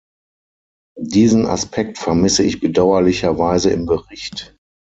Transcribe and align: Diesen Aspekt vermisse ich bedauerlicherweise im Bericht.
Diesen 0.97 1.45
Aspekt 1.45 1.99
vermisse 1.99 2.41
ich 2.41 2.59
bedauerlicherweise 2.59 3.69
im 3.69 3.85
Bericht. 3.85 4.57